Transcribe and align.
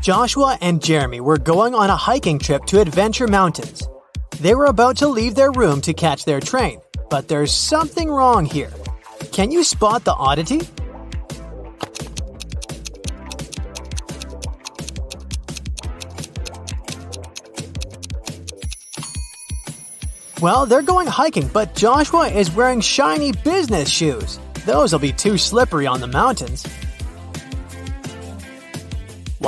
Joshua 0.00 0.56
and 0.60 0.82
Jeremy 0.82 1.20
were 1.20 1.38
going 1.38 1.74
on 1.74 1.90
a 1.90 1.96
hiking 1.96 2.38
trip 2.38 2.64
to 2.66 2.80
Adventure 2.80 3.26
Mountains. 3.26 3.86
They 4.40 4.54
were 4.54 4.66
about 4.66 4.96
to 4.98 5.08
leave 5.08 5.34
their 5.34 5.50
room 5.50 5.80
to 5.82 5.92
catch 5.92 6.24
their 6.24 6.40
train, 6.40 6.80
but 7.10 7.26
there's 7.26 7.52
something 7.52 8.08
wrong 8.08 8.44
here. 8.44 8.70
Can 9.32 9.50
you 9.50 9.64
spot 9.64 10.04
the 10.04 10.14
oddity? 10.14 10.60
Well, 20.40 20.66
they're 20.66 20.82
going 20.82 21.08
hiking, 21.08 21.48
but 21.48 21.74
Joshua 21.74 22.28
is 22.28 22.52
wearing 22.52 22.80
shiny 22.80 23.32
business 23.32 23.88
shoes. 23.88 24.38
Those 24.64 24.92
will 24.92 25.00
be 25.00 25.12
too 25.12 25.36
slippery 25.36 25.88
on 25.88 26.00
the 26.00 26.06
mountains. 26.06 26.64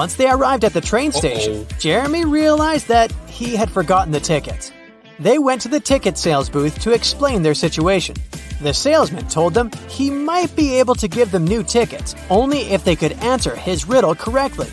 Once 0.01 0.15
they 0.15 0.31
arrived 0.31 0.65
at 0.65 0.73
the 0.73 0.81
train 0.81 1.13
station, 1.13 1.57
Uh-oh. 1.59 1.79
Jeremy 1.79 2.25
realized 2.25 2.89
that 2.89 3.13
he 3.29 3.55
had 3.55 3.71
forgotten 3.71 4.11
the 4.11 4.19
tickets. 4.19 4.73
They 5.19 5.39
went 5.39 5.61
to 5.61 5.69
the 5.69 5.79
ticket 5.79 6.17
sales 6.17 6.49
booth 6.49 6.79
to 6.79 6.93
explain 6.93 7.43
their 7.43 7.53
situation. 7.53 8.17
The 8.63 8.73
salesman 8.73 9.29
told 9.29 9.53
them 9.53 9.71
he 9.89 10.09
might 10.09 10.57
be 10.57 10.79
able 10.79 10.95
to 10.95 11.07
give 11.07 11.31
them 11.31 11.45
new 11.45 11.63
tickets 11.63 12.15
only 12.31 12.61
if 12.61 12.83
they 12.83 12.97
could 12.97 13.13
answer 13.21 13.55
his 13.55 13.87
riddle 13.87 14.15
correctly. 14.15 14.69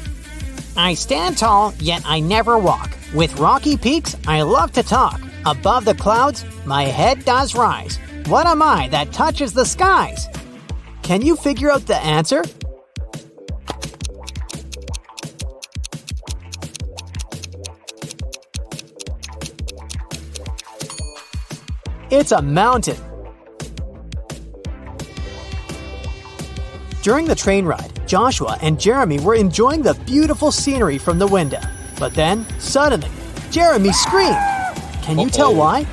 I 0.77 0.93
stand 0.93 1.37
tall, 1.37 1.73
yet 1.77 2.03
I 2.05 2.21
never 2.21 2.57
walk. 2.57 2.97
With 3.13 3.37
rocky 3.37 3.75
peaks, 3.75 4.15
I 4.27 4.43
love 4.43 4.71
to 4.79 4.81
talk. 4.81 5.19
Above 5.45 5.83
the 5.83 5.95
clouds, 5.95 6.45
my 6.65 6.83
head 6.83 7.25
does 7.25 7.53
rise. 7.53 7.99
What 8.27 8.47
am 8.47 8.61
I 8.61 8.87
that 8.91 9.11
touches 9.11 9.51
the 9.51 9.65
skies? 9.65 10.29
Can 11.01 11.21
you 11.21 11.35
figure 11.35 11.69
out 11.69 11.85
the 11.85 11.97
answer? 11.97 12.43
It's 22.19 22.31
a 22.31 22.41
mountain. 22.41 22.97
During 27.03 27.25
the 27.27 27.35
train 27.35 27.63
ride, 27.63 27.91
Joshua 28.07 28.57
and 28.63 28.79
Jeremy 28.79 29.19
were 29.19 29.35
enjoying 29.35 29.83
the 29.83 29.93
beautiful 30.07 30.51
scenery 30.51 30.97
from 30.97 31.19
the 31.19 31.27
window. 31.27 31.59
But 31.99 32.15
then, 32.15 32.47
suddenly, 32.59 33.11
Jeremy 33.51 33.93
screamed. 33.93 34.35
Can 35.03 35.19
you 35.19 35.29
tell 35.29 35.51
Uh-oh. 35.51 35.59
why? 35.59 35.85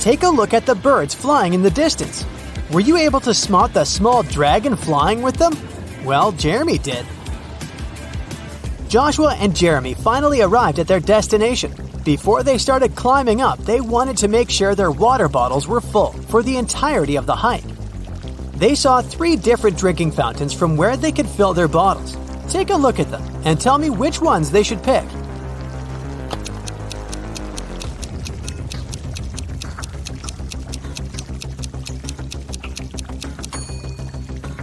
Take 0.00 0.22
a 0.22 0.28
look 0.30 0.54
at 0.54 0.64
the 0.64 0.74
birds 0.74 1.14
flying 1.14 1.52
in 1.52 1.62
the 1.62 1.70
distance. 1.70 2.24
Were 2.72 2.80
you 2.80 2.96
able 2.96 3.20
to 3.20 3.34
spot 3.34 3.74
the 3.74 3.84
small 3.84 4.22
dragon 4.22 4.74
flying 4.74 5.20
with 5.20 5.36
them? 5.36 5.67
Well, 6.04 6.32
Jeremy 6.32 6.78
did. 6.78 7.04
Joshua 8.88 9.34
and 9.34 9.54
Jeremy 9.54 9.94
finally 9.94 10.40
arrived 10.40 10.78
at 10.78 10.86
their 10.86 11.00
destination. 11.00 11.74
Before 12.04 12.42
they 12.42 12.56
started 12.56 12.94
climbing 12.94 13.42
up, 13.42 13.58
they 13.60 13.80
wanted 13.80 14.16
to 14.18 14.28
make 14.28 14.48
sure 14.48 14.74
their 14.74 14.90
water 14.90 15.28
bottles 15.28 15.68
were 15.68 15.80
full 15.80 16.12
for 16.28 16.42
the 16.42 16.56
entirety 16.56 17.16
of 17.16 17.26
the 17.26 17.34
hike. 17.34 17.64
They 18.54 18.74
saw 18.74 19.02
three 19.02 19.36
different 19.36 19.76
drinking 19.76 20.12
fountains 20.12 20.54
from 20.54 20.76
where 20.76 20.96
they 20.96 21.12
could 21.12 21.28
fill 21.28 21.52
their 21.52 21.68
bottles. 21.68 22.16
Take 22.48 22.70
a 22.70 22.76
look 22.76 22.98
at 22.98 23.10
them 23.10 23.22
and 23.44 23.60
tell 23.60 23.76
me 23.76 23.90
which 23.90 24.20
ones 24.22 24.50
they 24.50 24.62
should 24.62 24.82
pick. 24.82 25.04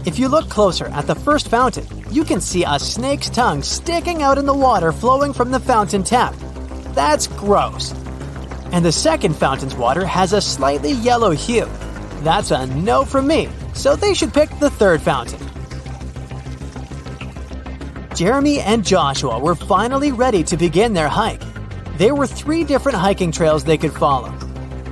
If 0.06 0.20
you 0.20 0.28
look 0.28 0.50
closer 0.50 0.86
at 0.90 1.08
the 1.08 1.16
first 1.16 1.48
fountain, 1.48 1.88
you 2.12 2.24
can 2.24 2.40
see 2.40 2.64
a 2.64 2.78
snake's 2.78 3.28
tongue 3.28 3.64
sticking 3.64 4.22
out 4.22 4.38
in 4.38 4.46
the 4.46 4.54
water 4.54 4.92
flowing 4.92 5.34
from 5.34 5.50
the 5.50 5.60
fountain 5.60 6.04
tap. 6.04 6.36
That's 6.94 7.26
gross. 7.26 7.92
And 8.72 8.86
the 8.86 8.92
second 8.92 9.36
fountain's 9.36 9.74
water 9.76 10.06
has 10.06 10.32
a 10.32 10.42
slightly 10.42 10.92
yellow 10.92 11.32
hue. 11.32 11.68
That's 12.22 12.52
a 12.52 12.68
no 12.68 13.04
from 13.04 13.26
me, 13.26 13.50
so 13.74 13.96
they 13.96 14.14
should 14.14 14.32
pick 14.32 14.52
the 14.60 14.70
third 14.70 15.02
fountain. 15.02 15.40
Jeremy 18.16 18.60
and 18.60 18.86
Joshua 18.86 19.40
were 19.40 19.56
finally 19.56 20.12
ready 20.12 20.44
to 20.44 20.56
begin 20.56 20.94
their 20.94 21.10
hike. 21.10 21.42
There 21.98 22.14
were 22.14 22.28
three 22.28 22.64
different 22.64 23.00
hiking 23.00 23.32
trails 23.32 23.64
they 23.64 23.78
could 23.80 23.94
follow. 23.94 24.32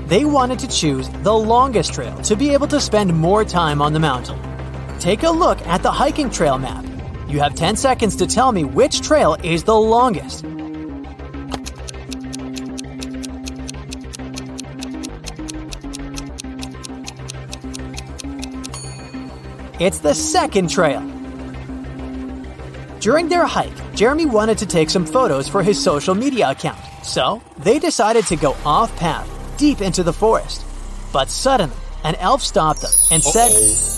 They 0.07 0.25
wanted 0.25 0.57
to 0.59 0.67
choose 0.67 1.07
the 1.21 1.35
longest 1.35 1.93
trail 1.93 2.17
to 2.23 2.35
be 2.35 2.49
able 2.49 2.67
to 2.69 2.81
spend 2.81 3.15
more 3.15 3.45
time 3.45 3.79
on 3.79 3.93
the 3.93 3.99
mountain. 3.99 4.52
Take 5.03 5.23
a 5.23 5.29
look 5.29 5.59
at 5.67 5.83
the 5.83 5.91
hiking 5.91 6.29
trail 6.29 6.57
map. 6.57 6.85
You 7.27 7.41
have 7.41 7.55
10 7.55 7.75
seconds 7.75 8.15
to 8.15 8.25
tell 8.25 8.53
me 8.53 8.63
which 8.63 9.01
trail 9.01 9.35
is 9.43 9.65
the 9.65 9.75
longest. 9.75 10.45
It's 19.77 19.99
the 19.99 20.13
second 20.13 20.69
trail. 20.69 21.01
During 23.01 23.27
their 23.27 23.45
hike, 23.45 23.93
Jeremy 23.93 24.25
wanted 24.25 24.57
to 24.59 24.65
take 24.65 24.89
some 24.89 25.05
photos 25.05 25.49
for 25.49 25.61
his 25.61 25.77
social 25.83 26.15
media 26.15 26.51
account, 26.51 26.79
so 27.03 27.41
they 27.57 27.77
decided 27.77 28.25
to 28.27 28.37
go 28.37 28.55
off 28.65 28.95
path, 28.95 29.29
deep 29.57 29.81
into 29.81 30.01
the 30.01 30.13
forest. 30.13 30.63
But 31.11 31.29
suddenly, 31.29 31.75
an 32.05 32.15
elf 32.15 32.41
stopped 32.41 32.83
them 32.83 32.91
and 33.11 33.21
said, 33.21 33.51
Uh-oh. 33.51 33.92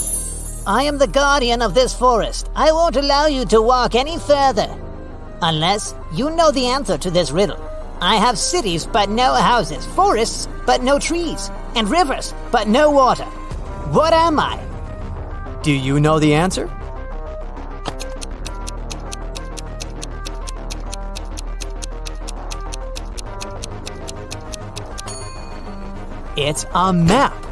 I 0.68 0.82
am 0.82 0.98
the 0.98 1.06
guardian 1.06 1.62
of 1.62 1.76
this 1.76 1.94
forest. 1.94 2.50
I 2.56 2.72
won't 2.72 2.96
allow 2.96 3.28
you 3.28 3.46
to 3.46 3.62
walk 3.62 3.94
any 3.94 4.18
further. 4.18 4.68
Unless 5.44 5.94
you 6.12 6.32
know 6.32 6.50
the 6.50 6.66
answer 6.66 6.98
to 6.98 7.12
this 7.12 7.30
riddle. 7.30 7.60
I 8.02 8.16
have 8.16 8.40
cities 8.40 8.88
but 8.88 9.08
no 9.08 9.36
houses, 9.36 9.86
forests 9.86 10.48
but 10.66 10.82
no 10.82 10.98
trees, 10.98 11.52
and 11.76 11.88
rivers 11.88 12.34
but 12.52 12.68
no 12.68 12.90
water. 12.90 13.26
What 13.94 14.12
am 14.12 14.40
I? 14.40 14.60
Do 15.62 15.72
you 15.72 16.00
know 16.00 16.18
the 16.18 16.34
answer? 16.34 16.68
It's 26.36 26.66
a 26.74 26.92
map. 26.92 27.45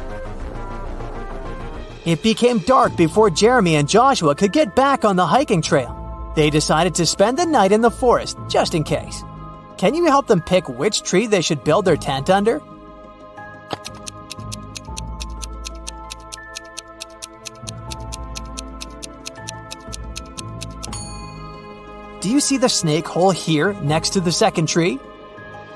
It 2.04 2.22
became 2.22 2.58
dark 2.58 2.96
before 2.96 3.30
Jeremy 3.30 3.76
and 3.76 3.88
Joshua 3.88 4.34
could 4.34 4.52
get 4.52 4.76
back 4.76 5.06
on 5.06 5.16
the 5.16 5.26
hiking 5.26 5.62
trail. 5.62 6.32
They 6.36 6.50
decided 6.50 6.94
to 6.96 7.06
spend 7.06 7.38
the 7.38 7.46
night 7.46 7.72
in 7.72 7.80
the 7.80 7.90
forest 7.90 8.36
just 8.46 8.74
in 8.74 8.84
case. 8.84 9.22
Can 9.78 9.94
you 9.94 10.04
help 10.04 10.26
them 10.26 10.42
pick 10.42 10.68
which 10.68 11.02
tree 11.02 11.26
they 11.26 11.40
should 11.40 11.64
build 11.64 11.86
their 11.86 11.96
tent 11.96 12.28
under? 12.28 12.60
Do 22.20 22.30
you 22.30 22.40
see 22.40 22.58
the 22.58 22.68
snake 22.68 23.06
hole 23.06 23.30
here 23.30 23.72
next 23.82 24.10
to 24.10 24.20
the 24.20 24.32
second 24.32 24.66
tree? 24.66 24.98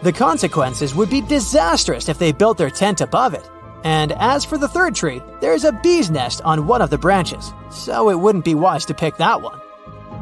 The 0.03 0.12
consequences 0.12 0.95
would 0.95 1.09
be 1.09 1.22
disastrous 1.22 2.09
if 2.10 2.19
they 2.19 2.33
built 2.33 2.59
their 2.59 2.71
tent 2.71 3.00
above 3.00 3.33
it. 3.33 3.49
And 3.84 4.12
as 4.12 4.44
for 4.44 4.59
the 4.59 4.69
third 4.69 4.94
tree, 4.94 5.22
there's 5.41 5.65
a 5.65 5.72
bee's 5.72 6.11
nest 6.11 6.43
on 6.43 6.66
one 6.66 6.83
of 6.83 6.91
the 6.91 6.99
branches, 6.99 7.53
so 7.71 8.11
it 8.11 8.19
wouldn't 8.19 8.44
be 8.44 8.55
wise 8.55 8.84
to 8.87 8.94
pick 8.94 9.16
that 9.19 9.41
one. 9.41 9.61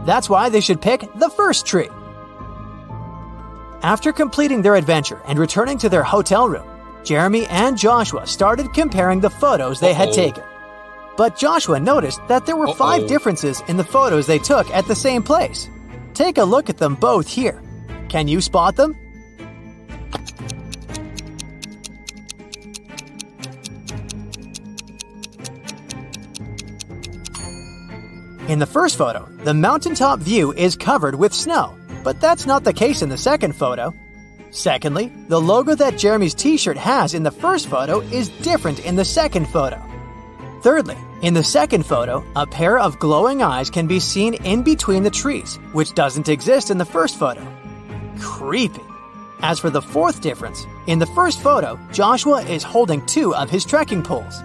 That's 0.04 0.28
why 0.28 0.48
they 0.50 0.60
should 0.60 0.80
pick 0.80 1.00
the 1.14 1.30
first 1.30 1.66
tree. 1.66 1.88
After 3.82 4.12
completing 4.12 4.62
their 4.62 4.74
adventure 4.74 5.20
and 5.26 5.38
returning 5.38 5.78
to 5.78 5.88
their 5.88 6.02
hotel 6.02 6.48
room, 6.48 6.66
Jeremy 7.04 7.46
and 7.46 7.78
Joshua 7.78 8.26
started 8.26 8.72
comparing 8.74 9.20
the 9.20 9.30
photos 9.30 9.80
they 9.80 9.94
had 9.94 10.08
Uh-oh. 10.08 10.14
taken. 10.14 10.44
But 11.16 11.36
Joshua 11.36 11.80
noticed 11.80 12.20
that 12.28 12.46
there 12.46 12.56
were 12.56 12.74
five 12.74 13.02
Uh-oh. 13.02 13.08
differences 13.08 13.62
in 13.68 13.76
the 13.76 13.84
photos 13.84 14.26
they 14.26 14.38
took 14.38 14.68
at 14.70 14.86
the 14.86 14.94
same 14.94 15.22
place. 15.22 15.68
Take 16.14 16.38
a 16.38 16.44
look 16.44 16.68
at 16.68 16.78
them 16.78 16.94
both 16.94 17.28
here. 17.28 17.62
Can 18.08 18.28
you 18.28 18.40
spot 18.40 18.76
them? 18.76 18.96
In 28.48 28.60
the 28.60 28.66
first 28.66 28.96
photo, 28.96 29.28
the 29.42 29.52
mountaintop 29.52 30.20
view 30.20 30.52
is 30.52 30.76
covered 30.76 31.16
with 31.16 31.34
snow, 31.34 31.76
but 32.04 32.20
that's 32.20 32.46
not 32.46 32.62
the 32.62 32.72
case 32.72 33.02
in 33.02 33.08
the 33.08 33.18
second 33.18 33.56
photo. 33.56 33.92
Secondly, 34.52 35.12
the 35.26 35.40
logo 35.40 35.74
that 35.74 35.98
Jeremy's 35.98 36.32
t 36.32 36.56
shirt 36.56 36.76
has 36.76 37.12
in 37.12 37.24
the 37.24 37.32
first 37.32 37.66
photo 37.66 38.02
is 38.02 38.28
different 38.28 38.78
in 38.86 38.94
the 38.94 39.04
second 39.04 39.46
photo. 39.48 39.82
Thirdly, 40.62 40.96
in 41.22 41.34
the 41.34 41.42
second 41.42 41.86
photo, 41.86 42.24
a 42.36 42.46
pair 42.46 42.78
of 42.78 43.00
glowing 43.00 43.42
eyes 43.42 43.68
can 43.68 43.88
be 43.88 43.98
seen 43.98 44.34
in 44.34 44.62
between 44.62 45.02
the 45.02 45.10
trees, 45.10 45.56
which 45.72 45.94
doesn't 45.94 46.28
exist 46.28 46.70
in 46.70 46.78
the 46.78 46.84
first 46.84 47.18
photo. 47.18 47.44
Creepy. 48.20 48.80
As 49.40 49.58
for 49.58 49.70
the 49.70 49.82
fourth 49.82 50.20
difference, 50.20 50.64
in 50.86 51.00
the 51.00 51.12
first 51.18 51.42
photo, 51.42 51.80
Joshua 51.90 52.42
is 52.42 52.62
holding 52.62 53.04
two 53.06 53.34
of 53.34 53.50
his 53.50 53.64
trekking 53.64 54.04
poles. 54.04 54.40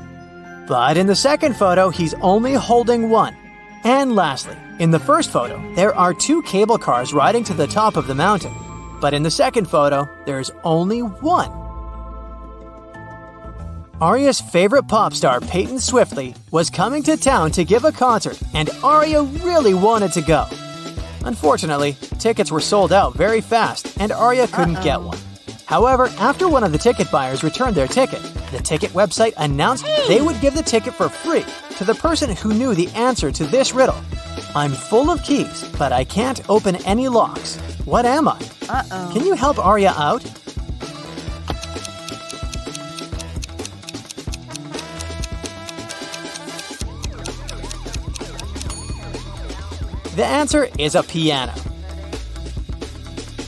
But 0.68 0.98
in 0.98 1.06
the 1.06 1.16
second 1.16 1.56
photo, 1.56 1.92
he's 1.92 2.16
only 2.16 2.56
holding 2.56 3.12
one. 3.12 3.38
And 3.84 4.16
lastly, 4.16 4.58
in 4.80 4.92
the 4.92 5.00
first 5.00 5.32
photo, 5.32 5.60
there 5.74 5.96
are 5.96 6.14
two 6.14 6.42
cable 6.44 6.78
cars 6.78 7.14
riding 7.14 7.44
to 7.46 7.54
the 7.54 7.68
top 7.68 7.98
of 7.98 8.08
the 8.08 8.16
mountain. 8.16 8.54
But 9.00 9.14
in 9.14 9.24
the 9.24 9.32
second 9.32 9.66
photo, 9.68 10.08
there's 10.26 10.52
only 10.64 11.02
one. 11.02 11.52
Arya's 14.00 14.42
favorite 14.42 14.88
pop 14.88 15.14
star, 15.14 15.42
Peyton 15.42 15.80
Swiftly, 15.80 16.36
was 16.52 16.70
coming 16.70 17.04
to 17.04 17.18
town 17.18 17.52
to 17.52 17.64
give 17.64 17.86
a 17.86 17.92
concert, 17.92 18.40
and 18.54 18.70
Arya 18.84 19.24
really 19.24 19.74
wanted 19.74 20.12
to 20.14 20.22
go. 20.22 20.48
Unfortunately, 21.24 21.94
tickets 22.18 22.52
were 22.52 22.60
sold 22.60 22.92
out 22.92 23.14
very 23.16 23.42
fast, 23.42 23.96
and 24.00 24.12
Arya 24.12 24.48
couldn't 24.48 24.78
Uh-oh. 24.78 24.84
get 24.84 25.02
one. 25.02 25.18
However, 25.72 26.08
after 26.20 26.50
one 26.50 26.66
of 26.66 26.74
the 26.74 26.78
ticket 26.78 27.10
buyers 27.10 27.46
returned 27.46 27.78
their 27.78 27.88
ticket, 27.88 28.22
the 28.52 28.60
ticket 28.60 28.92
website 28.92 29.32
announced 29.38 29.86
they 30.10 30.22
would 30.22 30.42
give 30.42 30.54
the 30.54 30.62
ticket 30.62 30.94
for 30.94 31.08
free 31.08 31.46
to 31.78 31.86
the 31.86 31.96
person 31.96 32.36
who 32.36 32.54
knew 32.54 32.76
the 32.76 32.90
answer 32.90 33.32
to 33.32 33.46
this 33.46 33.74
riddle. 33.74 33.96
I'm 34.54 34.72
full 34.72 35.10
of 35.10 35.24
keys, 35.24 35.64
but 35.80 35.94
I 35.94 36.04
can't 36.04 36.42
open 36.50 36.76
any 36.86 37.08
locks. 37.08 37.56
What 37.86 38.06
am 38.06 38.28
I? 38.28 38.38
Uh-oh. 38.68 39.12
Can 39.14 39.26
you 39.26 39.34
help 39.34 39.66
Arya 39.66 39.94
out? 39.96 40.22
The 50.18 50.26
answer 50.26 50.68
is 50.78 50.96
a 50.96 51.04
piano. 51.04 51.54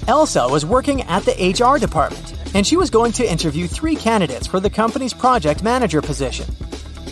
Elsa 0.07 0.47
was 0.47 0.65
working 0.65 1.01
at 1.03 1.23
the 1.23 1.31
HR 1.31 1.79
department, 1.79 2.33
and 2.53 2.67
she 2.67 2.75
was 2.75 2.89
going 2.89 3.13
to 3.13 3.29
interview 3.29 3.67
three 3.67 3.95
candidates 3.95 4.45
for 4.45 4.59
the 4.59 4.69
company's 4.69 5.13
project 5.13 5.63
manager 5.63 6.01
position. 6.01 6.45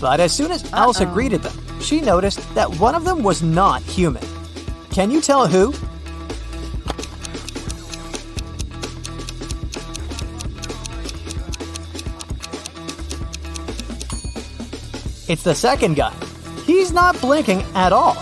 But 0.01 0.19
as 0.19 0.33
soon 0.33 0.51
as 0.51 0.63
Uh-oh. 0.65 0.83
Elsa 0.83 1.05
greeted 1.05 1.41
them, 1.41 1.79
she 1.79 2.01
noticed 2.01 2.39
that 2.53 2.69
one 2.79 2.95
of 2.95 3.05
them 3.05 3.23
was 3.23 3.41
not 3.41 3.81
human. 3.81 4.23
Can 4.89 5.09
you 5.09 5.21
tell 5.21 5.47
who? 5.47 5.69
It's 15.29 15.43
the 15.43 15.55
second 15.55 15.95
guy. 15.95 16.13
He's 16.65 16.91
not 16.91 17.19
blinking 17.21 17.61
at 17.73 17.93
all 17.93 18.17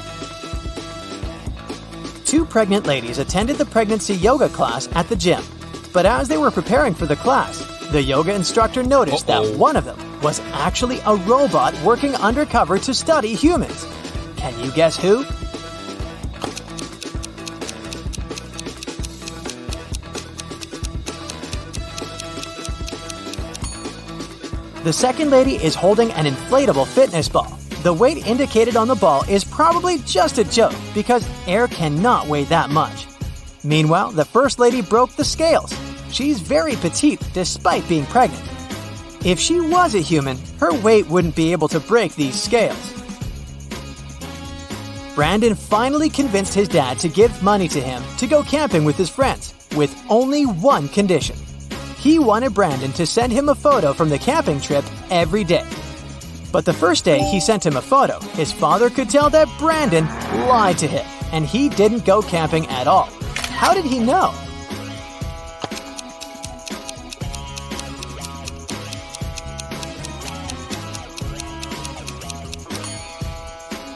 two 2.30 2.46
pregnant 2.46 2.86
ladies 2.86 3.18
attended 3.18 3.56
the 3.56 3.66
pregnancy 3.66 4.14
yoga 4.14 4.48
class 4.50 4.88
at 4.94 5.10
the 5.10 5.16
gym. 5.16 5.42
But 5.92 6.06
as 6.06 6.28
they 6.28 6.38
were 6.38 6.52
preparing 6.52 6.94
for 6.94 7.08
the 7.08 7.16
class, 7.16 7.58
the 7.90 8.04
yoga 8.04 8.36
instructor 8.36 8.84
noticed 8.84 9.28
Uh-oh. 9.28 9.48
that 9.48 9.58
one 9.58 9.76
of 9.76 9.84
them 9.84 9.98
was 10.22 10.40
actually 10.54 11.00
a 11.08 11.16
robot 11.16 11.74
working 11.81 12.14
undercover 12.18 12.78
to 12.78 12.94
study 12.94 13.34
humans. 13.34 13.88
Can 14.38 14.54
you 14.64 14.72
guess 14.74 14.96
who? 14.96 15.24
The 24.84 24.94
second 24.94 25.32
lady 25.32 25.56
is 25.56 25.74
holding 25.74 26.12
an 26.12 26.25
inflatable 26.28 26.86
fitness 26.86 27.28
ball. 27.28 27.58
The 27.81 27.94
weight 27.94 28.28
indicated 28.28 28.76
on 28.76 28.90
the 28.90 28.96
ball 28.96 29.24
is 29.30 29.46
probably 29.46 30.00
just 30.00 30.38
a 30.38 30.44
joke 30.44 30.76
because 30.94 31.26
air 31.48 31.68
cannot 31.68 32.28
weigh 32.28 32.44
that 32.46 32.70
much. 32.70 33.08
Meanwhile, 33.64 34.12
the 34.12 34.26
First 34.26 34.60
Lady 34.60 34.81
broke 34.81 35.14
the 35.14 35.24
scales. 35.24 35.74
She's 36.12 36.42
very 36.42 36.76
petite 36.76 37.22
despite 37.34 37.88
being 37.88 38.06
pregnant. 38.08 38.44
If 39.24 39.40
she 39.40 39.62
was 39.62 39.96
a 39.96 40.00
human, 40.00 40.38
her 40.60 40.74
weight 40.81 41.08
wouldn't 41.08 41.38
be 41.38 41.54
able 41.54 41.70
to 41.70 41.80
break 41.80 42.16
these 42.16 42.42
scales. 42.42 42.94
Brandon 45.16 45.56
finally 45.56 46.10
convinced 46.10 46.54
his 46.54 46.68
dad 46.68 47.00
to 47.00 47.08
give 47.08 47.42
money 47.42 47.70
to 47.70 47.80
him 47.80 48.04
to 48.18 48.28
go 48.28 48.44
camping 48.44 48.84
with 48.84 48.98
his 48.98 49.10
friends, 49.10 49.54
with 49.78 49.98
only 50.10 50.46
one 50.46 50.90
condition. 50.90 51.38
He 51.98 52.20
wanted 52.20 52.54
Brandon 52.54 52.92
to 52.94 53.06
send 53.06 53.32
him 53.32 53.48
a 53.48 53.56
photo 53.56 53.94
from 53.94 54.10
the 54.10 54.20
camping 54.20 54.60
trip 54.60 54.84
every 55.10 55.46
day. 55.46 55.66
But 56.51 56.66
the 56.66 56.74
first 56.74 57.06
day 57.06 57.19
he 57.19 57.40
sent 57.40 57.66
him 57.66 57.78
a 57.78 57.81
photo, 57.81 58.19
his 58.31 58.51
father 58.51 58.90
could 58.90 59.10
tell 59.10 59.30
that 59.30 59.48
Brandon 59.60 60.06
lied 60.48 60.78
to 60.80 60.88
him, 60.88 61.06
and 61.31 61.46
he 61.46 61.69
didn't 61.69 62.06
go 62.06 62.22
camping 62.22 62.66
at 62.68 62.88
all. 62.88 63.10
How 63.36 63.74
did 63.74 63.86
he 63.86 64.00
know? 64.00 64.34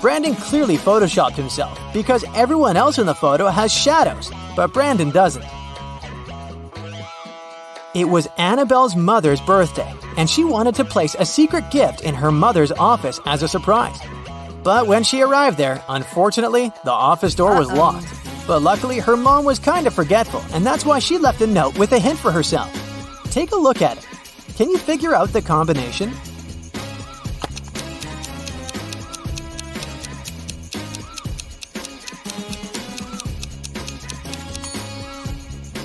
Brandon 0.03 0.35
clearly 0.35 0.75
photoshopped 0.75 1.35
himself 1.35 1.79
because 1.93 2.25
everyone 2.35 2.75
else 2.75 2.97
in 2.97 3.05
the 3.05 3.15
photo 3.15 3.47
has 3.47 3.71
shadows, 3.71 4.29
but 4.53 4.73
Brandon 4.73 5.09
doesn't. 5.11 5.45
It 7.95 8.09
was 8.09 8.27
Annabelle's 8.37 8.97
mother's 8.97 9.39
birthday, 9.39 9.93
and 10.17 10.29
she 10.29 10.43
wanted 10.43 10.75
to 10.75 10.85
place 10.85 11.15
a 11.17 11.25
secret 11.25 11.71
gift 11.71 12.01
in 12.01 12.15
her 12.15 12.31
mother's 12.31 12.71
office 12.71 13.19
as 13.25 13.43
a 13.43 13.47
surprise. 13.47 13.97
But 14.63 14.87
when 14.87 15.03
she 15.03 15.21
arrived 15.21 15.57
there, 15.57 15.83
unfortunately, 15.89 16.71
the 16.85 16.91
office 16.91 17.35
door 17.35 17.57
was 17.57 17.71
locked. 17.71 18.07
But 18.47 18.61
luckily, 18.61 18.99
her 18.99 19.17
mom 19.17 19.45
was 19.45 19.59
kind 19.59 19.87
of 19.87 19.93
forgetful, 19.93 20.43
and 20.51 20.65
that's 20.65 20.85
why 20.85 20.99
she 20.99 21.17
left 21.17 21.41
a 21.41 21.47
note 21.47 21.77
with 21.77 21.91
a 21.91 21.99
hint 21.99 22.19
for 22.19 22.31
herself. 22.31 22.71
Take 23.31 23.51
a 23.51 23.55
look 23.55 23.81
at 23.81 23.97
it. 23.97 24.07
Can 24.55 24.69
you 24.69 24.77
figure 24.77 25.15
out 25.15 25.33
the 25.33 25.41
combination? 25.41 26.13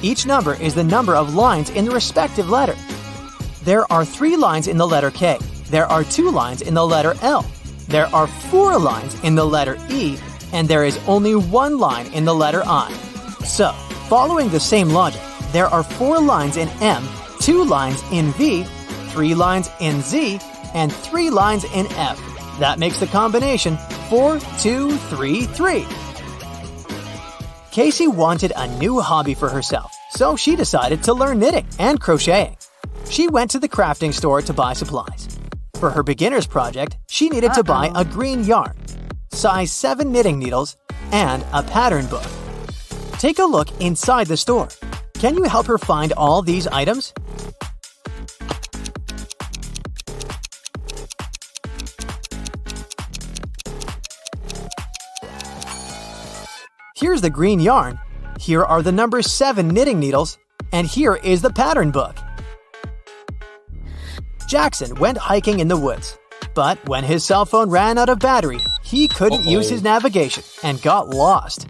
Each 0.00 0.26
number 0.26 0.54
is 0.54 0.74
the 0.74 0.84
number 0.84 1.16
of 1.16 1.34
lines 1.34 1.70
in 1.70 1.84
the 1.84 1.90
respective 1.90 2.48
letter. 2.48 2.76
There 3.68 3.84
are 3.92 4.02
three 4.02 4.34
lines 4.34 4.66
in 4.66 4.78
the 4.78 4.86
letter 4.86 5.10
K. 5.10 5.36
There 5.68 5.84
are 5.84 6.02
two 6.02 6.30
lines 6.30 6.62
in 6.62 6.72
the 6.72 6.86
letter 6.86 7.14
L. 7.20 7.44
There 7.86 8.06
are 8.14 8.26
four 8.26 8.78
lines 8.78 9.22
in 9.22 9.34
the 9.34 9.44
letter 9.44 9.76
E, 9.90 10.16
and 10.54 10.66
there 10.66 10.86
is 10.86 10.98
only 11.06 11.34
one 11.34 11.76
line 11.76 12.06
in 12.14 12.24
the 12.24 12.34
letter 12.34 12.62
I. 12.64 12.90
So, 13.44 13.72
following 14.08 14.48
the 14.48 14.58
same 14.58 14.88
logic, 14.88 15.20
there 15.52 15.66
are 15.66 15.82
four 15.82 16.18
lines 16.18 16.56
in 16.56 16.70
M, 16.80 17.06
two 17.40 17.62
lines 17.62 18.02
in 18.10 18.32
V, 18.40 18.64
three 19.10 19.34
lines 19.34 19.68
in 19.80 20.00
Z, 20.00 20.40
and 20.72 20.90
three 20.90 21.28
lines 21.28 21.64
in 21.64 21.86
F. 21.88 22.18
That 22.60 22.78
makes 22.78 23.00
the 23.00 23.06
combination 23.06 23.76
4, 24.08 24.38
2, 24.60 24.96
3, 24.96 25.44
3. 25.44 25.86
Casey 27.70 28.08
wanted 28.08 28.54
a 28.56 28.66
new 28.78 28.98
hobby 29.02 29.34
for 29.34 29.50
herself, 29.50 29.94
so 30.12 30.36
she 30.36 30.56
decided 30.56 31.02
to 31.02 31.12
learn 31.12 31.38
knitting 31.38 31.66
and 31.78 32.00
crocheting. 32.00 32.57
She 33.10 33.26
went 33.26 33.50
to 33.52 33.58
the 33.58 33.68
crafting 33.68 34.12
store 34.12 34.42
to 34.42 34.52
buy 34.52 34.72
supplies. 34.74 35.28
For 35.76 35.90
her 35.90 36.02
beginner's 36.02 36.46
project, 36.46 36.98
she 37.08 37.28
needed 37.28 37.50
Uh-oh. 37.50 37.56
to 37.56 37.64
buy 37.64 37.90
a 37.94 38.04
green 38.04 38.44
yarn, 38.44 38.76
size 39.32 39.72
7 39.72 40.10
knitting 40.12 40.38
needles, 40.38 40.76
and 41.12 41.44
a 41.52 41.62
pattern 41.62 42.06
book. 42.06 42.26
Take 43.18 43.38
a 43.38 43.44
look 43.44 43.68
inside 43.80 44.26
the 44.26 44.36
store. 44.36 44.68
Can 45.14 45.34
you 45.36 45.44
help 45.44 45.66
her 45.66 45.78
find 45.78 46.12
all 46.12 46.42
these 46.42 46.66
items? 46.68 47.12
Here's 56.96 57.20
the 57.20 57.30
green 57.30 57.60
yarn. 57.60 57.98
Here 58.38 58.64
are 58.64 58.82
the 58.82 58.92
number 58.92 59.22
7 59.22 59.68
knitting 59.68 59.98
needles. 59.98 60.38
And 60.72 60.86
here 60.86 61.16
is 61.16 61.40
the 61.40 61.50
pattern 61.50 61.90
book. 61.90 62.18
Jackson 64.48 64.94
went 64.94 65.18
hiking 65.18 65.60
in 65.60 65.68
the 65.68 65.76
woods. 65.76 66.18
But 66.54 66.78
when 66.88 67.04
his 67.04 67.22
cell 67.22 67.44
phone 67.44 67.68
ran 67.68 67.98
out 67.98 68.08
of 68.08 68.18
battery, 68.18 68.60
he 68.82 69.06
couldn't 69.06 69.42
Uh-oh. 69.42 69.50
use 69.50 69.68
his 69.68 69.82
navigation 69.82 70.42
and 70.62 70.80
got 70.80 71.10
lost. 71.10 71.66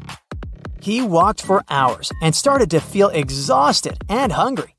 He 0.80 1.02
walked 1.02 1.42
for 1.42 1.64
hours 1.68 2.12
and 2.22 2.32
started 2.32 2.70
to 2.70 2.80
feel 2.80 3.08
exhausted 3.08 3.98
and 4.08 4.30
hungry. 4.30 4.76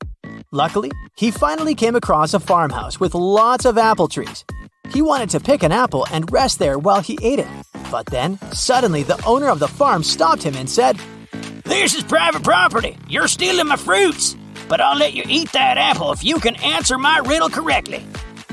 Luckily, 0.50 0.90
he 1.14 1.30
finally 1.30 1.74
came 1.74 1.94
across 1.94 2.32
a 2.32 2.40
farmhouse 2.40 2.98
with 2.98 3.14
lots 3.14 3.66
of 3.66 3.76
apple 3.76 4.08
trees. 4.08 4.46
He 4.88 5.02
wanted 5.02 5.28
to 5.30 5.40
pick 5.40 5.62
an 5.62 5.70
apple 5.70 6.06
and 6.10 6.32
rest 6.32 6.58
there 6.58 6.78
while 6.78 7.02
he 7.02 7.18
ate 7.22 7.38
it. 7.38 7.46
But 7.90 8.06
then, 8.06 8.38
suddenly, 8.52 9.02
the 9.02 9.22
owner 9.26 9.50
of 9.50 9.58
the 9.58 9.68
farm 9.68 10.02
stopped 10.02 10.42
him 10.42 10.56
and 10.56 10.70
said, 10.70 10.98
This 11.64 11.94
is 11.94 12.02
private 12.02 12.42
property. 12.42 12.96
You're 13.08 13.28
stealing 13.28 13.66
my 13.68 13.76
fruits 13.76 14.36
but 14.70 14.80
I'll 14.80 14.96
let 14.96 15.14
you 15.14 15.24
eat 15.26 15.50
that 15.50 15.78
apple 15.78 16.12
if 16.12 16.22
you 16.22 16.38
can 16.38 16.54
answer 16.62 16.96
my 16.96 17.18
riddle 17.18 17.50
correctly. 17.50 18.06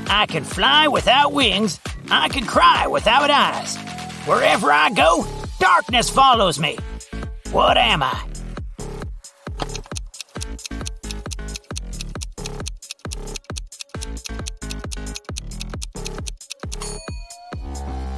I 0.07 0.25
can 0.25 0.43
fly 0.43 0.87
without 0.87 1.31
wings, 1.31 1.79
I 2.09 2.27
can 2.27 2.43
cry 2.43 2.87
without 2.87 3.29
eyes. 3.29 3.77
Wherever 4.25 4.71
I 4.71 4.89
go, 4.89 5.27
darkness 5.59 6.09
follows 6.09 6.59
me. 6.59 6.79
What 7.51 7.77
am 7.77 8.01
I? 8.01 8.19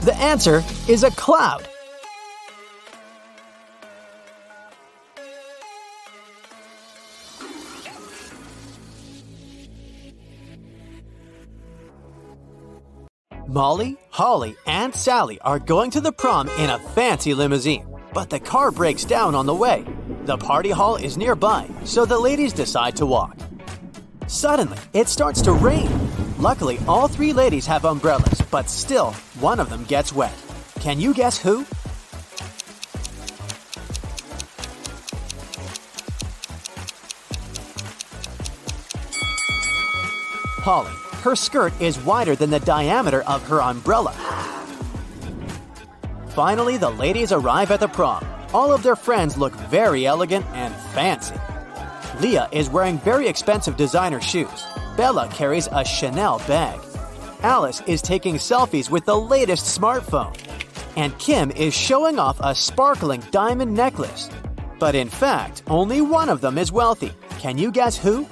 The 0.03 0.15
answer 0.15 0.63
is 0.87 1.03
a 1.03 1.11
cloud. 1.11 1.67
Molly, 13.49 13.97
Holly, 14.11 14.55
and 14.67 14.93
Sally 14.93 15.41
are 15.41 15.57
going 15.57 15.89
to 15.91 16.01
the 16.01 16.11
prom 16.11 16.47
in 16.59 16.69
a 16.69 16.77
fancy 16.77 17.33
limousine, 17.33 17.83
but 18.13 18.29
the 18.29 18.39
car 18.39 18.69
breaks 18.69 19.03
down 19.03 19.33
on 19.33 19.47
the 19.47 19.55
way. 19.55 19.83
The 20.25 20.37
party 20.37 20.69
hall 20.69 20.97
is 20.97 21.17
nearby, 21.17 21.67
so 21.83 22.05
the 22.05 22.19
ladies 22.19 22.53
decide 22.53 22.95
to 22.97 23.07
walk. 23.07 23.35
Suddenly, 24.27 24.77
it 24.93 25.07
starts 25.07 25.41
to 25.41 25.53
rain. 25.53 25.89
Luckily, 26.37 26.77
all 26.87 27.07
three 27.07 27.33
ladies 27.33 27.65
have 27.65 27.85
umbrellas, 27.85 28.39
but 28.51 28.69
still, 28.69 29.13
one 29.39 29.59
of 29.59 29.71
them 29.71 29.83
gets 29.85 30.13
wet. 30.13 30.37
Can 30.79 30.99
you 30.99 31.11
guess 31.11 31.39
who? 31.39 31.65
Holly. 40.61 41.08
Her 41.21 41.35
skirt 41.35 41.73
is 41.81 41.99
wider 41.99 42.33
than 42.33 42.49
the 42.49 42.61
diameter 42.61 43.23
of 43.23 43.45
her 43.47 43.61
umbrella. 43.61 44.13
Finally, 46.29 46.77
the 46.77 46.89
ladies 46.89 47.33
arrive 47.33 47.71
at 47.71 47.81
the 47.81 47.89
prom. 47.89 48.25
All 48.53 48.71
of 48.71 48.83
their 48.83 48.95
friends 48.95 49.37
look 49.37 49.53
very 49.53 50.05
elegant 50.05 50.45
and 50.53 50.73
fancy. 50.93 51.35
Leah 52.21 52.47
is 52.53 52.69
wearing 52.69 52.99
very 52.99 53.27
expensive 53.27 53.75
designer 53.75 54.21
shoes. 54.21 54.65
Bella 54.95 55.27
carries 55.27 55.67
a 55.73 55.83
Chanel 55.83 56.39
bag. 56.47 56.79
Alice 57.41 57.81
is 57.85 58.01
taking 58.01 58.35
selfies 58.35 58.89
with 58.89 59.03
the 59.03 59.19
latest 59.19 59.77
smartphone. 59.77 60.37
And 60.95 61.17
Kim 61.19 61.51
is 61.51 61.73
showing 61.73 62.17
off 62.17 62.39
a 62.39 62.55
sparkling 62.55 63.21
diamond 63.31 63.73
necklace. 63.73 64.29
But 64.79 64.95
in 64.95 65.09
fact, 65.09 65.63
only 65.67 65.99
one 65.99 66.29
of 66.29 66.39
them 66.39 66.57
is 66.57 66.71
wealthy. 66.71 67.11
Can 67.39 67.57
you 67.57 67.71
guess 67.71 67.97
who? 67.97 68.25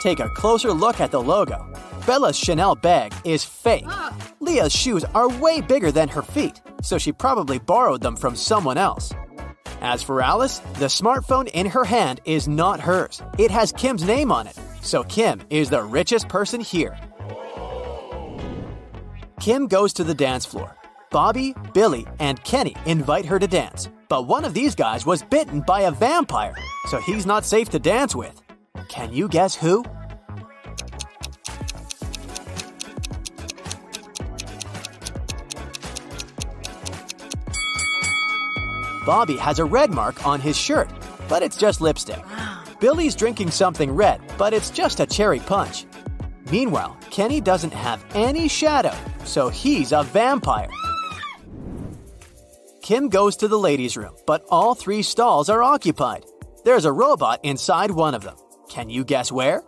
Take 0.00 0.20
a 0.20 0.30
closer 0.30 0.72
look 0.72 0.98
at 0.98 1.10
the 1.10 1.20
logo. 1.20 1.70
Bella's 2.06 2.36
Chanel 2.36 2.74
bag 2.74 3.12
is 3.24 3.44
fake. 3.44 3.86
Leah's 4.40 4.72
shoes 4.72 5.04
are 5.14 5.28
way 5.28 5.60
bigger 5.60 5.92
than 5.92 6.08
her 6.08 6.22
feet, 6.22 6.62
so 6.82 6.96
she 6.96 7.12
probably 7.12 7.58
borrowed 7.58 8.00
them 8.00 8.16
from 8.16 8.34
someone 8.34 8.78
else. 8.78 9.12
As 9.82 10.02
for 10.02 10.22
Alice, 10.22 10.60
the 10.78 10.86
smartphone 10.86 11.48
in 11.48 11.66
her 11.66 11.84
hand 11.84 12.20
is 12.24 12.48
not 12.48 12.80
hers. 12.80 13.22
It 13.38 13.50
has 13.50 13.72
Kim's 13.72 14.04
name 14.04 14.32
on 14.32 14.46
it, 14.46 14.58
so 14.80 15.04
Kim 15.04 15.42
is 15.50 15.68
the 15.68 15.82
richest 15.82 16.28
person 16.28 16.60
here. 16.62 16.98
Kim 19.38 19.66
goes 19.66 19.92
to 19.94 20.04
the 20.04 20.14
dance 20.14 20.46
floor. 20.46 20.76
Bobby, 21.10 21.54
Billy, 21.74 22.06
and 22.18 22.42
Kenny 22.44 22.74
invite 22.86 23.26
her 23.26 23.38
to 23.38 23.46
dance, 23.46 23.88
but 24.08 24.26
one 24.26 24.44
of 24.44 24.54
these 24.54 24.74
guys 24.74 25.04
was 25.04 25.22
bitten 25.22 25.60
by 25.60 25.82
a 25.82 25.90
vampire, 25.90 26.54
so 26.86 26.98
he's 27.00 27.26
not 27.26 27.44
safe 27.44 27.68
to 27.70 27.78
dance 27.78 28.14
with. 28.14 28.40
Can 28.90 29.12
you 29.12 29.28
guess 29.28 29.54
who? 29.54 29.84
Bobby 39.06 39.36
has 39.36 39.60
a 39.60 39.64
red 39.64 39.92
mark 39.92 40.26
on 40.26 40.40
his 40.40 40.56
shirt, 40.56 40.90
but 41.28 41.40
it's 41.40 41.56
just 41.56 41.80
lipstick. 41.80 42.20
Billy's 42.80 43.14
drinking 43.14 43.52
something 43.52 43.92
red, 43.92 44.20
but 44.36 44.52
it's 44.52 44.70
just 44.70 44.98
a 44.98 45.06
cherry 45.06 45.38
punch. 45.38 45.86
Meanwhile, 46.50 46.98
Kenny 47.10 47.40
doesn't 47.40 47.72
have 47.72 48.04
any 48.14 48.48
shadow, 48.48 48.94
so 49.24 49.50
he's 49.50 49.92
a 49.92 50.02
vampire. 50.02 50.70
Kim 52.82 53.08
goes 53.08 53.36
to 53.36 53.46
the 53.46 53.58
ladies' 53.58 53.96
room, 53.96 54.16
but 54.26 54.44
all 54.50 54.74
three 54.74 55.02
stalls 55.02 55.48
are 55.48 55.62
occupied. 55.62 56.24
There's 56.64 56.86
a 56.86 56.92
robot 56.92 57.38
inside 57.44 57.92
one 57.92 58.16
of 58.16 58.22
them. 58.22 58.36
Can 58.70 58.88
you 58.88 59.02
guess 59.02 59.32
where? 59.32 59.64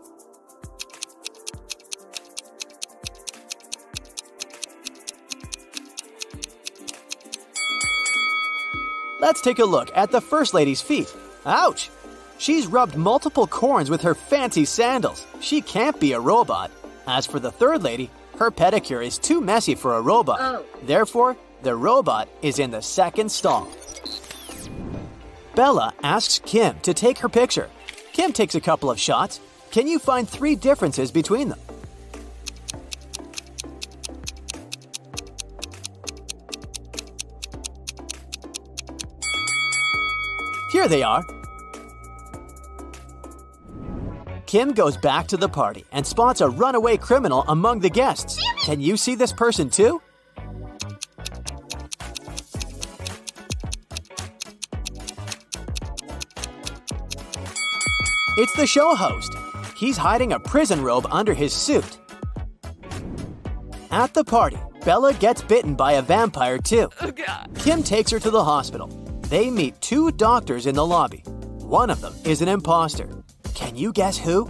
Let's 9.20 9.40
take 9.40 9.58
a 9.58 9.64
look 9.64 9.90
at 9.96 10.12
the 10.12 10.20
First 10.20 10.54
Lady's 10.54 10.80
feet. 10.80 11.12
Ouch! 11.44 11.90
She's 12.38 12.68
rubbed 12.68 12.96
multiple 12.96 13.46
corns 13.48 13.90
with 13.90 14.02
her 14.02 14.14
fancy 14.14 14.64
sandals. 14.64 15.26
She 15.40 15.60
can't 15.60 15.98
be 15.98 16.12
a 16.12 16.20
robot. 16.20 16.70
As 17.06 17.26
for 17.26 17.40
the 17.40 17.50
Third 17.50 17.82
Lady, 17.82 18.08
her 18.38 18.52
pedicure 18.52 19.04
is 19.04 19.18
too 19.18 19.40
messy 19.40 19.74
for 19.74 19.96
a 19.96 20.00
robot. 20.00 20.38
Oh. 20.40 20.64
Therefore, 20.82 21.36
the 21.62 21.74
robot 21.74 22.28
is 22.40 22.60
in 22.60 22.70
the 22.70 22.82
second 22.82 23.32
stall. 23.32 23.68
Bella 25.56 25.92
asks 26.04 26.40
Kim 26.44 26.78
to 26.80 26.94
take 26.94 27.18
her 27.18 27.28
picture. 27.28 27.68
Kim 28.12 28.32
takes 28.32 28.54
a 28.54 28.60
couple 28.60 28.90
of 28.90 29.00
shots. 29.00 29.40
Can 29.70 29.86
you 29.86 29.98
find 29.98 30.28
three 30.28 30.54
differences 30.54 31.10
between 31.10 31.48
them? 31.48 31.58
Here 40.72 40.88
they 40.88 41.02
are. 41.02 41.24
Kim 44.46 44.72
goes 44.72 44.98
back 44.98 45.28
to 45.28 45.38
the 45.38 45.48
party 45.48 45.86
and 45.92 46.06
spots 46.06 46.42
a 46.42 46.48
runaway 46.48 46.98
criminal 46.98 47.44
among 47.48 47.80
the 47.80 47.88
guests. 47.88 48.38
Can 48.64 48.80
you 48.80 48.98
see 48.98 49.14
this 49.14 49.32
person 49.32 49.70
too? 49.70 50.02
It's 58.42 58.54
the 58.54 58.66
show 58.66 58.96
host. 58.96 59.36
He's 59.76 59.96
hiding 59.96 60.32
a 60.32 60.40
prison 60.40 60.82
robe 60.82 61.06
under 61.12 61.32
his 61.32 61.52
suit. 61.52 61.98
At 63.92 64.14
the 64.14 64.24
party, 64.24 64.58
Bella 64.84 65.14
gets 65.14 65.42
bitten 65.42 65.76
by 65.76 65.92
a 65.92 66.02
vampire 66.02 66.58
too. 66.58 66.90
Oh, 67.00 67.12
Kim 67.54 67.84
takes 67.84 68.10
her 68.10 68.18
to 68.18 68.30
the 68.32 68.42
hospital. 68.42 68.88
They 69.28 69.48
meet 69.48 69.80
two 69.80 70.10
doctors 70.10 70.66
in 70.66 70.74
the 70.74 70.84
lobby. 70.84 71.18
One 71.60 71.88
of 71.88 72.00
them 72.00 72.14
is 72.24 72.42
an 72.42 72.48
imposter. 72.48 73.08
Can 73.54 73.76
you 73.76 73.92
guess 73.92 74.18
who? 74.18 74.46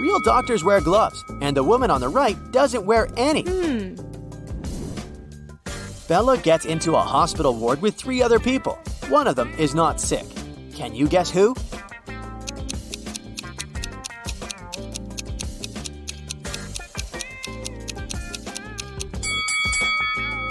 Real 0.00 0.20
doctors 0.20 0.64
wear 0.64 0.80
gloves, 0.80 1.22
and 1.42 1.54
the 1.54 1.62
woman 1.62 1.90
on 1.90 2.00
the 2.00 2.08
right 2.08 2.38
doesn't 2.50 2.86
wear 2.86 3.10
any. 3.18 3.42
Hmm. 3.42 4.05
Bella 6.08 6.38
gets 6.38 6.64
into 6.64 6.94
a 6.94 7.00
hospital 7.00 7.52
ward 7.54 7.82
with 7.82 7.96
three 7.96 8.22
other 8.22 8.38
people. 8.38 8.78
One 9.08 9.26
of 9.26 9.34
them 9.34 9.52
is 9.58 9.74
not 9.74 10.00
sick. 10.00 10.24
Can 10.72 10.94
you 10.94 11.08
guess 11.08 11.30
who? 11.30 11.54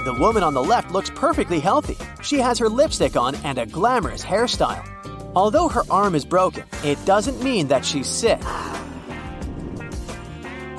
The 0.03 0.15
woman 0.19 0.43
on 0.43 0.53
the 0.53 0.63
left 0.63 0.91
looks 0.91 1.09
perfectly 1.09 1.59
healthy. 1.61 1.95
She 2.21 2.37
has 2.39 2.59
her 2.59 2.67
lipstick 2.67 3.15
on 3.15 3.35
and 3.35 3.57
a 3.57 3.65
glamorous 3.65 4.25
hairstyle. 4.25 4.85
Although 5.35 5.69
her 5.69 5.83
arm 5.89 6.15
is 6.15 6.25
broken, 6.25 6.65
it 6.83 7.03
doesn't 7.05 7.41
mean 7.41 7.67
that 7.69 7.85
she's 7.85 8.07
sick. 8.07 8.41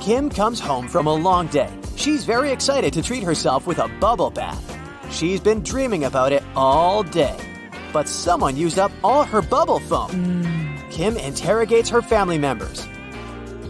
Kim 0.00 0.28
comes 0.28 0.60
home 0.60 0.86
from 0.86 1.06
a 1.06 1.14
long 1.14 1.46
day. 1.48 1.70
She's 2.06 2.24
very 2.24 2.52
excited 2.52 2.92
to 2.92 3.02
treat 3.02 3.24
herself 3.24 3.66
with 3.66 3.80
a 3.80 3.88
bubble 3.98 4.30
bath. 4.30 4.64
She's 5.10 5.40
been 5.40 5.64
dreaming 5.64 6.04
about 6.04 6.30
it 6.30 6.44
all 6.54 7.02
day. 7.02 7.36
But 7.92 8.08
someone 8.08 8.56
used 8.56 8.78
up 8.78 8.92
all 9.02 9.24
her 9.24 9.42
bubble 9.42 9.80
foam. 9.80 10.12
Mm. 10.12 10.90
Kim 10.92 11.16
interrogates 11.16 11.88
her 11.90 12.02
family 12.02 12.38
members. 12.38 12.86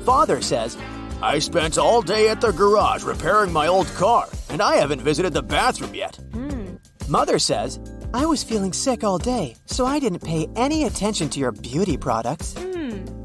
Father 0.05 0.43
says, 0.43 0.77
I 1.23 1.39
spent 1.39 1.79
all 1.79 2.03
day 2.03 2.29
at 2.29 2.43
the 2.43 2.53
garage 2.53 3.05
repairing 3.05 3.55
my 3.55 3.69
old 3.69 3.87
car, 3.95 4.29
and 4.51 4.61
I 4.61 4.77
haven't 4.77 5.01
visited 5.01 5.33
the 5.33 5.43
bathroom 5.43 5.95
yet. 5.95 6.17
Hmm. 6.35 6.75
Mother 7.09 7.39
says, 7.39 7.81
I 8.13 8.27
was 8.27 8.45
feeling 8.45 8.75
sick 8.75 9.03
all 9.03 9.17
day, 9.17 9.57
so 9.65 9.87
I 9.87 9.99
didn't 9.99 10.23
pay 10.23 10.47
any 10.57 10.85
attention 10.85 11.31
to 11.31 11.41
your 11.41 11.53
beauty 11.53 11.97
products. 11.97 12.53
Hmm. 12.53 12.76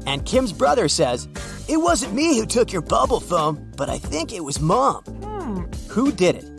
And 0.06 0.24
Kim's 0.26 0.52
brother 0.52 0.88
says, 0.88 1.28
It 1.68 1.76
wasn't 1.76 2.14
me 2.14 2.38
who 2.38 2.46
took 2.46 2.72
your 2.72 2.82
bubble 2.82 3.20
foam, 3.20 3.70
but 3.76 3.88
I 3.88 3.98
think 3.98 4.32
it 4.32 4.44
was 4.44 4.60
mom. 4.60 5.04
Hmm. 5.04 5.62
Who 5.88 6.12
did 6.12 6.36
it? 6.36 6.52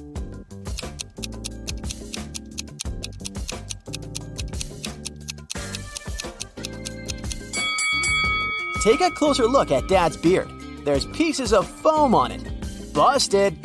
Take 8.83 8.99
a 8.99 9.11
closer 9.11 9.45
look 9.47 9.71
at 9.71 9.87
Dad's 9.87 10.17
beard. 10.17 10.49
There's 10.83 11.05
pieces 11.07 11.53
of 11.53 11.65
foam 11.65 12.13
on 12.13 12.31
it. 12.33 12.93
Busted! 12.93 13.57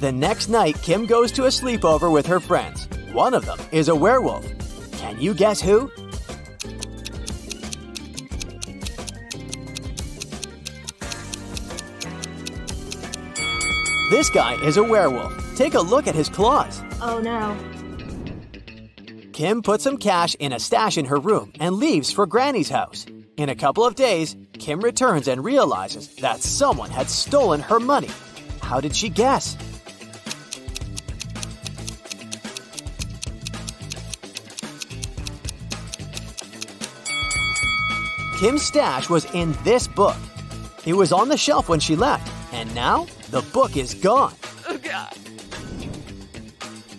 The 0.00 0.10
next 0.10 0.48
night, 0.48 0.80
Kim 0.82 1.06
goes 1.06 1.30
to 1.32 1.44
a 1.44 1.48
sleepover 1.48 2.10
with 2.10 2.26
her 2.26 2.40
friends. 2.40 2.88
One 3.12 3.34
of 3.34 3.44
them 3.44 3.58
is 3.70 3.88
a 3.88 3.94
werewolf. 3.94 4.44
Can 4.98 5.20
you 5.20 5.34
guess 5.34 5.60
who? 5.60 5.92
This 14.12 14.28
guy 14.28 14.62
is 14.62 14.76
a 14.76 14.84
werewolf. 14.84 15.56
Take 15.56 15.72
a 15.72 15.80
look 15.80 16.06
at 16.06 16.14
his 16.14 16.28
claws. 16.28 16.84
Oh 17.00 17.18
no. 17.18 17.56
Kim 19.32 19.62
puts 19.62 19.84
some 19.84 19.96
cash 19.96 20.34
in 20.34 20.52
a 20.52 20.60
stash 20.60 20.98
in 20.98 21.06
her 21.06 21.16
room 21.16 21.50
and 21.58 21.76
leaves 21.76 22.12
for 22.12 22.26
Granny's 22.26 22.68
house. 22.68 23.06
In 23.38 23.48
a 23.48 23.54
couple 23.54 23.86
of 23.86 23.94
days, 23.94 24.36
Kim 24.58 24.80
returns 24.80 25.28
and 25.28 25.42
realizes 25.42 26.14
that 26.16 26.42
someone 26.42 26.90
had 26.90 27.08
stolen 27.08 27.60
her 27.60 27.80
money. 27.80 28.10
How 28.60 28.82
did 28.82 28.94
she 28.94 29.08
guess? 29.08 29.56
Kim's 38.38 38.62
stash 38.62 39.08
was 39.08 39.24
in 39.32 39.56
this 39.64 39.88
book. 39.88 40.18
It 40.84 40.92
was 40.92 41.12
on 41.12 41.30
the 41.30 41.38
shelf 41.38 41.70
when 41.70 41.80
she 41.80 41.96
left, 41.96 42.30
and 42.52 42.74
now 42.74 43.06
the 43.32 43.40
book 43.54 43.78
is 43.78 43.94
gone. 43.94 44.34
Oh 44.68 44.76
god. 44.76 45.16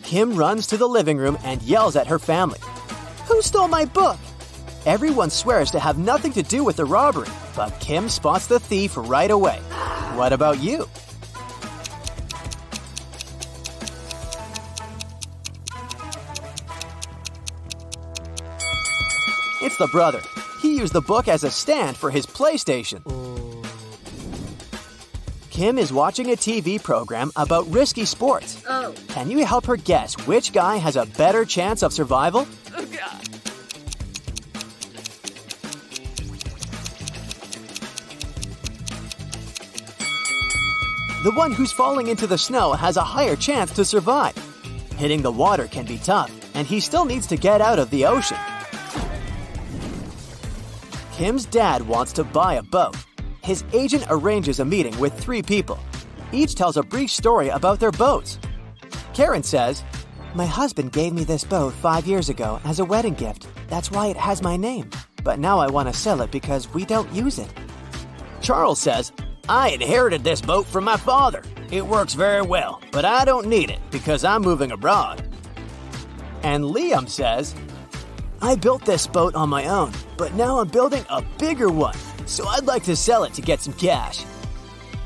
Kim 0.02 0.36
runs 0.36 0.66
to 0.66 0.78
the 0.78 0.88
living 0.88 1.18
room 1.18 1.38
and 1.44 1.62
yells 1.62 1.96
at 1.96 2.08
her 2.08 2.18
family. 2.18 2.60
Who 3.28 3.40
stole 3.44 3.68
my 3.68 3.86
book? 3.86 4.18
Everyone 4.88 5.30
swears 5.30 5.70
to 5.72 5.80
have 5.80 6.00
nothing 6.00 6.34
to 6.34 6.42
do 6.42 6.64
with 6.64 6.76
the 6.76 6.86
robbery, 6.86 7.30
but 7.56 7.80
Kim 7.80 8.10
spots 8.10 8.48
the 8.48 8.60
thief 8.60 8.94
right 8.98 9.30
away. 9.30 9.60
What 10.16 10.34
about 10.34 10.60
you? 10.60 10.90
It's 19.62 19.78
the 19.78 19.88
brother. 19.92 20.22
He 20.62 20.78
used 20.78 20.94
the 20.94 21.02
book 21.02 21.28
as 21.28 21.44
a 21.44 21.52
stand 21.52 21.96
for 21.96 22.10
his 22.10 22.26
PlayStation. 22.26 23.04
Kim 25.64 25.78
is 25.78 25.94
watching 25.94 26.30
a 26.32 26.36
TV 26.36 26.78
program 26.84 27.32
about 27.38 27.66
risky 27.68 28.04
sports. 28.04 28.62
Oh. 28.68 28.94
Can 29.08 29.32
you 29.32 29.46
help 29.46 29.66
her 29.68 29.78
guess 29.78 30.14
which 30.28 30.52
guy 30.52 30.76
has 30.76 30.98
a 30.98 31.06
better 31.06 31.46
chance 31.46 31.84
of 31.84 31.94
survival? 31.94 32.46
Oh 32.76 32.86
god. 32.88 33.24
The 41.24 41.32
one 41.34 41.54
who's 41.54 41.72
falling 41.72 42.08
into 42.08 42.28
the 42.28 42.38
snow 42.38 42.74
has 42.74 42.98
a 42.98 43.02
higher 43.02 43.38
chance 43.38 43.72
to 43.76 43.86
survive. 43.86 44.36
Hitting 44.98 45.22
the 45.22 45.32
water 45.32 45.70
can 45.70 45.86
be 45.86 45.98
tough, 46.00 46.30
and 46.56 46.68
he 46.68 46.82
still 46.82 47.06
needs 47.06 47.26
to 47.28 47.38
get 47.38 47.62
out 47.62 47.80
of 47.80 47.90
the 47.90 48.06
ocean. 48.06 48.38
Kim's 51.14 51.46
dad 51.46 51.88
wants 51.88 52.12
to 52.12 52.26
buy 52.26 52.56
a 52.56 52.64
boat. 52.64 52.98
His 53.44 53.66
agent 53.74 54.06
arranges 54.10 54.62
a 54.62 54.66
meeting 54.66 54.98
with 55.00 55.20
three 55.20 55.42
people. 55.42 55.78
Each 56.32 56.56
tells 56.56 56.78
a 56.78 56.84
brief 56.84 57.12
story 57.12 57.50
about 57.50 57.78
their 57.78 57.92
boats. 57.92 58.40
Karen 59.14 59.44
says, 59.44 59.84
My 60.34 60.46
husband 60.46 60.94
gave 60.94 61.12
me 61.12 61.26
this 61.26 61.44
boat 61.44 61.74
five 61.74 62.08
years 62.08 62.30
ago 62.30 62.62
as 62.64 62.80
a 62.80 62.86
wedding 62.86 63.16
gift. 63.16 63.48
That's 63.68 63.92
why 63.92 64.08
it 64.08 64.16
has 64.16 64.42
my 64.42 64.56
name. 64.56 64.90
But 65.26 65.40
now 65.40 65.60
I 65.60 65.68
want 65.68 65.90
to 65.90 65.94
sell 65.94 66.22
it 66.22 66.32
because 66.32 66.74
we 66.74 66.86
don't 66.86 67.12
use 67.12 67.38
it. 67.38 67.54
Charles 68.40 68.80
says, 68.80 69.12
I 69.50 69.72
inherited 69.72 70.24
this 70.24 70.40
boat 70.40 70.66
from 70.66 70.86
my 70.86 70.96
father. 70.96 71.44
It 71.70 71.86
works 71.86 72.14
very 72.14 72.44
well, 72.44 72.82
but 72.94 73.04
I 73.04 73.26
don't 73.26 73.48
need 73.48 73.70
it 73.70 73.80
because 73.92 74.24
I'm 74.24 74.42
moving 74.42 74.72
abroad. 74.72 75.22
And 76.44 76.64
Liam 76.64 77.10
says, 77.10 77.56
I 78.42 78.56
built 78.56 78.86
this 78.86 79.06
boat 79.06 79.36
on 79.36 79.50
my 79.50 79.66
own, 79.68 79.92
but 80.18 80.34
now 80.34 80.60
I'm 80.60 80.70
building 80.70 81.06
a 81.10 81.22
bigger 81.38 81.68
one, 81.70 81.98
so 82.30 82.48
I'd 82.48 82.66
like 82.66 82.84
to 82.84 82.96
sell 82.96 83.24
it 83.24 83.34
to 83.34 83.42
get 83.42 83.62
some 83.62 83.74
cash. 83.74 84.24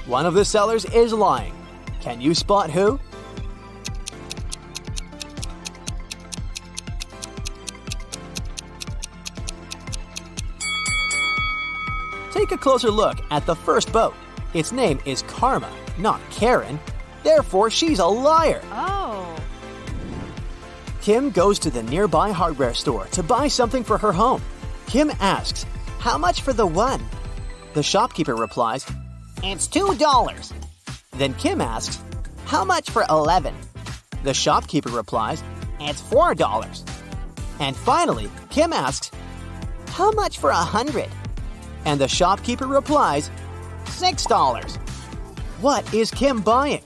One 0.06 0.26
of 0.26 0.34
the 0.34 0.46
sellers 0.46 0.86
is 0.86 1.14
lying. 1.14 1.54
Can 2.02 2.22
you 2.22 2.34
spot 2.34 2.72
who? 2.72 3.00
Take 12.32 12.52
a 12.52 12.58
closer 12.58 12.92
look 12.92 13.18
at 13.32 13.46
the 13.46 13.56
first 13.56 13.92
boat. 13.92 14.14
Its 14.54 14.72
name 14.72 15.00
is 15.06 15.24
Karma, 15.24 15.72
not 15.98 16.22
Karen. 16.32 16.80
Therefore, 17.24 17.70
she's 17.70 18.00
a 18.00 18.06
liar. 18.06 18.62
Oh. 18.72 19.36
Kim 21.02 21.32
goes 21.32 21.58
to 21.60 21.70
the 21.70 21.84
nearby 21.84 22.32
hardware 22.32 22.74
store 22.74 23.06
to 23.08 23.24
buy 23.24 23.48
something 23.48 23.84
for 23.84 23.98
her 23.98 24.14
home. 24.14 24.42
Kim 24.86 25.12
asks, 25.20 25.66
How 26.08 26.18
much 26.18 26.40
for 26.40 26.54
the 26.54 26.66
one? 26.66 27.04
The 27.74 27.84
shopkeeper 27.84 28.34
replies, 28.34 28.90
It's 29.44 29.68
two 29.68 29.94
dollars. 29.96 30.54
Then 31.12 31.34
Kim 31.34 31.60
asks, 31.60 32.00
How 32.46 32.64
much 32.64 32.90
for 32.90 33.04
11? 33.10 33.54
The 34.24 34.34
shopkeeper 34.34 34.90
replies, 34.90 35.44
It's 35.82 36.00
four 36.00 36.34
dollars. 36.34 36.86
And 37.60 37.76
finally, 37.76 38.30
Kim 38.50 38.72
asks, 38.72 39.12
How 39.90 40.12
much 40.12 40.38
for 40.40 40.50
a 40.50 40.56
hundred? 40.56 41.10
and 41.84 42.00
the 42.00 42.08
shopkeeper 42.08 42.68
replies, 42.68 43.30
Six 43.88 44.24
dollars. 44.26 44.78
What 45.60 45.94
is 45.94 46.10
Kim 46.10 46.40
buying? 46.40 46.84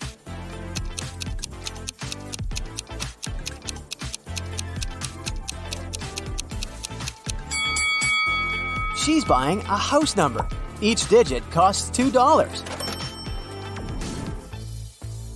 She's 9.02 9.26
buying 9.26 9.62
a 9.62 9.78
house 9.78 10.16
number. 10.16 10.48
Each 10.80 11.08
digit 11.08 11.50
costs 11.50 11.90
$2. 11.98 12.14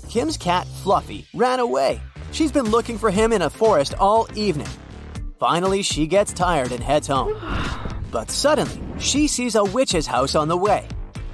Kim's 0.07 0.37
cat, 0.37 0.67
Fluffy, 0.83 1.25
ran 1.33 1.59
away. 1.59 1.99
She's 2.31 2.51
been 2.51 2.69
looking 2.69 2.99
for 2.99 3.09
him 3.09 3.33
in 3.33 3.41
a 3.41 3.49
forest 3.49 3.95
all 3.97 4.27
evening. 4.35 4.69
Finally, 5.39 5.81
she 5.81 6.05
gets 6.05 6.31
tired 6.31 6.71
and 6.71 6.83
heads 6.83 7.07
home. 7.07 7.33
But 8.11 8.29
suddenly, 8.29 8.79
she 8.99 9.27
sees 9.27 9.55
a 9.55 9.63
witch's 9.63 10.05
house 10.05 10.35
on 10.35 10.47
the 10.47 10.57
way. 10.57 10.87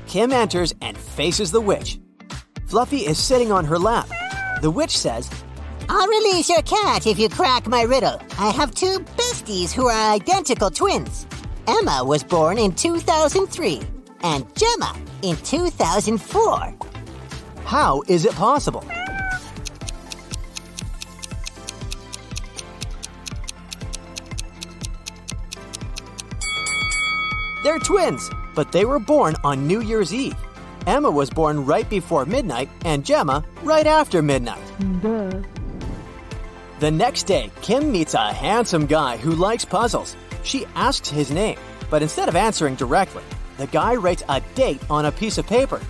Kim 0.07 0.31
enters 0.31 0.73
and 0.81 0.97
faces 0.97 1.51
the 1.51 1.59
witch. 1.59 1.99
Fluffy 2.65 2.99
is 2.99 3.17
sitting 3.17 3.51
on 3.51 3.65
her 3.65 3.77
lap. 3.77 4.07
The 4.61 4.71
witch 4.71 4.97
says, 4.97 5.29
I'll 5.89 6.07
release 6.07 6.47
your 6.47 6.61
cat 6.61 7.07
if 7.07 7.19
you 7.19 7.27
crack 7.27 7.67
my 7.67 7.81
riddle. 7.81 8.21
I 8.39 8.51
have 8.51 8.73
two 8.73 8.99
besties 9.17 9.73
who 9.73 9.87
are 9.87 10.13
identical 10.13 10.69
twins. 10.69 11.27
Emma 11.71 12.03
was 12.03 12.21
born 12.21 12.57
in 12.57 12.73
2003 12.73 13.81
and 14.23 14.45
Gemma 14.57 14.93
in 15.21 15.37
2004. 15.37 16.73
How 17.63 18.03
is 18.09 18.25
it 18.25 18.33
possible? 18.35 18.83
They're 27.63 27.79
twins, 27.79 28.29
but 28.53 28.73
they 28.73 28.83
were 28.83 28.99
born 28.99 29.35
on 29.45 29.65
New 29.65 29.79
Year's 29.79 30.13
Eve. 30.13 30.35
Emma 30.87 31.09
was 31.09 31.29
born 31.29 31.65
right 31.65 31.89
before 31.89 32.25
midnight 32.25 32.67
and 32.83 33.05
Gemma 33.05 33.45
right 33.63 33.87
after 33.87 34.21
midnight. 34.21 34.59
Duh. 35.01 35.41
The 36.79 36.91
next 36.91 37.23
day, 37.27 37.49
Kim 37.61 37.93
meets 37.93 38.13
a 38.13 38.33
handsome 38.33 38.87
guy 38.87 39.15
who 39.15 39.31
likes 39.31 39.63
puzzles. 39.63 40.17
She 40.43 40.65
asks 40.75 41.09
his 41.09 41.31
name, 41.31 41.57
but 41.89 42.01
instead 42.01 42.29
of 42.29 42.35
answering 42.35 42.75
directly, 42.75 43.23
the 43.57 43.67
guy 43.67 43.95
writes 43.95 44.23
a 44.29 44.41
date 44.55 44.81
on 44.89 45.05
a 45.05 45.11
piece 45.11 45.37
of 45.37 45.45
paper. 45.45 45.81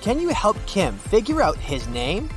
Can 0.00 0.18
you 0.18 0.30
help 0.30 0.56
Kim 0.66 0.96
figure 0.96 1.42
out 1.42 1.56
his 1.58 1.86
name? 1.88 2.30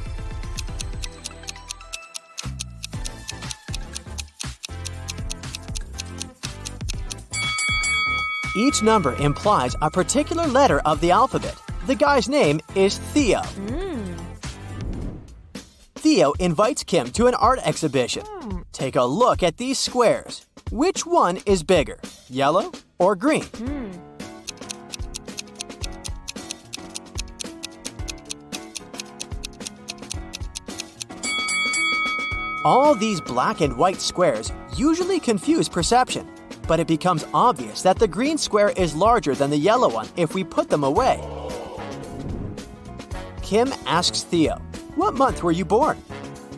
Each 8.56 8.84
number 8.84 9.16
implies 9.16 9.76
a 9.82 9.90
particular 9.90 10.46
letter 10.46 10.80
of 10.82 11.02
the 11.02 11.12
alphabet. 11.12 11.56
The 11.88 11.96
guy's 11.96 12.30
name 12.30 12.60
is 12.76 12.98
Theo. 12.98 13.40
Hmm. 13.42 14.16
Theo 15.96 16.34
invites 16.34 16.84
Kim 16.84 17.12
to 17.12 17.28
an 17.28 17.34
art 17.36 17.60
exhibition. 17.64 18.24
Hmm. 18.26 18.62
Take 18.72 18.96
a 18.96 19.04
look 19.04 19.42
at 19.42 19.58
these 19.58 19.80
squares. 19.80 20.46
Which 20.74 21.06
one 21.06 21.38
is 21.46 21.62
bigger, 21.62 22.00
yellow 22.30 22.72
or 22.98 23.16
green? 23.16 23.44
Hmm. 23.44 23.92
All 32.66 32.96
these 32.96 33.22
black 33.22 33.62
and 33.62 33.78
white 33.78 34.02
squares 34.02 34.52
usually 34.76 35.20
confuse 35.20 35.70
perception, 35.70 36.28
but 36.68 36.80
it 36.80 36.88
becomes 36.88 37.24
obvious 37.36 37.84
that 37.84 38.00
the 38.00 38.08
green 38.08 38.40
square 38.40 38.70
is 38.70 38.96
larger 38.96 39.36
than 39.36 39.52
the 39.52 39.58
yellow 39.58 39.90
one 39.90 40.08
if 40.18 40.34
we 40.34 40.44
put 40.44 40.72
them 40.72 40.84
away. 40.84 41.22
Kim 43.44 43.72
asks 43.86 44.24
Theo, 44.24 44.56
What 44.96 45.14
month 45.14 45.44
were 45.44 45.52
you 45.52 45.66
born? 45.66 46.04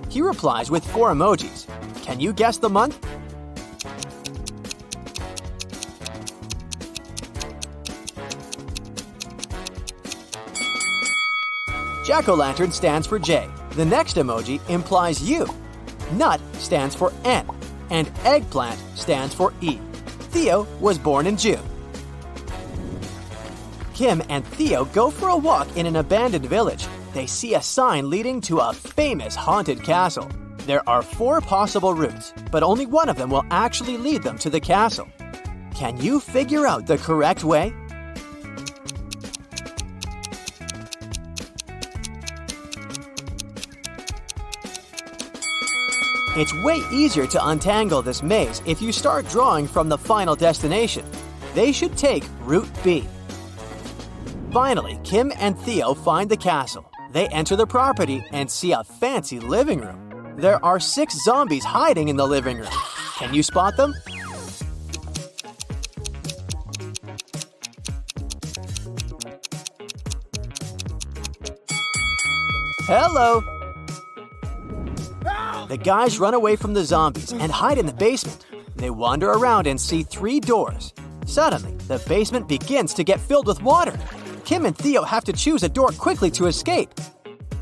He 0.08 0.21
replies 0.21 0.71
with 0.71 0.86
four 0.86 1.12
emojis. 1.12 1.67
Can 2.04 2.21
you 2.21 2.32
guess 2.32 2.58
the 2.58 2.69
month? 2.69 3.06
Jack 12.06 12.30
o' 12.30 12.36
lantern 12.36 12.72
stands 12.72 13.08
for 13.08 13.18
J. 13.18 13.50
The 13.72 13.84
next 13.84 14.18
emoji 14.18 14.62
implies 14.70 15.28
U. 15.28 15.50
Nut 16.12 16.39
stands 16.60 16.94
for 16.94 17.12
N, 17.24 17.50
and 17.89 18.12
eggplant 18.24 18.80
stands 18.94 19.34
for 19.34 19.52
E. 19.62 19.80
Theo 20.30 20.68
was 20.80 21.00
born 21.00 21.26
in 21.26 21.36
June. 21.36 21.63
Kim 23.96 24.22
and 24.30 24.46
Theo 24.46 24.86
go 24.86 25.10
for 25.10 25.30
a 25.30 25.36
walk 25.36 25.68
in 25.78 25.88
an 25.88 25.96
abandoned 25.96 26.46
village. 26.46 26.86
They 27.15 27.26
see 27.26 27.56
a 27.56 27.62
sign 27.62 28.08
leading 28.08 28.39
to 28.41 28.60
a 28.60 28.72
famous 28.72 29.36
haunted 29.36 29.82
castle. 29.82 30.30
There 30.68 30.88
are 30.88 31.02
four 31.02 31.41
possible 31.41 31.96
routes, 31.96 32.34
but 32.52 32.62
only 32.62 32.86
one 32.86 33.10
of 33.10 33.18
them 33.18 33.32
will 33.32 33.46
actually 33.50 33.98
lead 33.98 34.22
them 34.22 34.38
to 34.39 34.52
the 34.52 34.60
castle. 34.60 35.08
Can 35.74 35.98
you 35.98 36.20
figure 36.20 36.68
out 36.68 36.86
the 36.86 37.00
correct 37.00 37.44
way? 37.44 37.74
It's 46.38 46.54
way 46.54 46.82
easier 46.91 47.26
to 47.28 47.48
untangle 47.48 48.02
this 48.02 48.21
maze 48.21 48.62
if 48.65 48.82
you 48.82 48.91
start 48.91 49.26
drawing 49.30 49.67
from 49.67 49.88
the 49.88 49.98
final 49.98 50.36
destination. 50.36 51.06
They 51.54 51.71
should 51.71 51.95
take 51.95 52.26
Route 52.41 52.67
B. 52.84 53.08
Finally, 54.52 55.00
Kim 55.06 55.32
and 55.38 55.58
Theo 55.58 55.93
find 55.93 56.30
the 56.30 56.36
castle. 56.36 56.91
They 57.13 57.30
enter 57.30 57.56
the 57.56 57.65
property 57.65 58.21
and 58.34 58.52
see 58.52 58.74
a 58.74 58.84
fancy 58.84 59.39
living 59.39 59.80
room. 59.80 60.36
There 60.36 60.63
are 60.65 60.78
six 60.78 61.24
zombies 61.24 61.63
hiding 61.63 62.10
in 62.10 62.17
the 62.17 62.28
living 62.28 62.58
room. 62.58 62.67
Can 63.17 63.34
you 63.34 63.41
spot 63.41 63.78
them? 63.78 63.93
Hello! 72.88 73.55
The 75.67 75.78
guys 75.78 76.19
run 76.19 76.36
away 76.36 76.56
from 76.56 76.75
the 76.75 76.84
zombies 76.84 77.34
and 77.34 77.51
hide 77.51 77.80
in 77.80 77.88
the 77.88 77.93
basement. 77.93 78.45
They 78.75 78.91
wander 78.91 79.32
around 79.32 79.65
and 79.65 79.82
see 79.82 80.04
three 80.04 80.39
doors. 80.39 80.93
Suddenly, 81.25 81.73
the 81.88 81.97
basement 82.08 82.47
begins 82.47 82.93
to 82.93 83.04
get 83.04 83.19
filled 83.19 83.47
with 83.47 83.63
water. 83.63 83.97
Kim 84.43 84.67
and 84.67 84.78
Theo 84.78 85.01
have 85.01 85.23
to 85.23 85.34
choose 85.34 85.63
a 85.63 85.69
door 85.69 85.89
quickly 85.89 86.30
to 86.32 86.45
escape. 86.45 86.93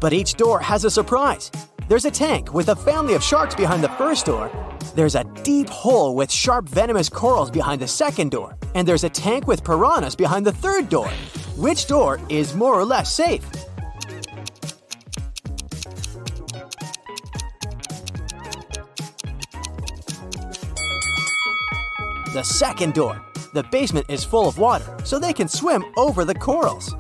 But 0.02 0.12
each 0.12 0.34
door 0.34 0.60
has 0.60 0.84
a 0.84 0.92
surprise. 0.92 1.50
There's 1.88 2.04
a 2.04 2.12
tank 2.12 2.54
with 2.54 2.68
a 2.68 2.76
family 2.76 3.14
of 3.14 3.24
sharks 3.24 3.56
behind 3.56 3.82
the 3.82 3.96
first 3.98 4.26
door. 4.26 4.52
There's 4.96 5.16
a 5.16 5.24
deep 5.44 5.70
hole 5.70 6.14
with 6.14 6.30
sharp 6.30 6.68
venomous 6.68 7.08
corals 7.08 7.52
behind 7.52 7.82
the 7.82 7.88
second 7.88 8.32
door. 8.32 8.58
And 8.76 8.86
there's 8.86 9.06
a 9.06 9.10
tank 9.10 9.48
with 9.48 9.64
piranhas 9.64 10.18
behind 10.18 10.46
the 10.46 10.52
third 10.52 10.90
door. 10.90 11.10
Which 11.56 11.88
door 11.88 12.20
is 12.28 12.54
more 12.54 12.78
or 12.78 12.84
less 12.84 13.14
safe? 13.14 13.46
The 22.34 22.42
second 22.42 22.96
door. 22.96 23.22
The 23.54 23.62
basement 23.62 24.08
is 24.10 24.24
full 24.24 24.48
of 24.48 24.58
water, 24.58 24.98
so 25.04 25.20
they 25.20 25.34
can 25.34 25.48
swim 25.48 25.86
over 25.96 26.26
the 26.26 26.34
corals. 26.34 26.96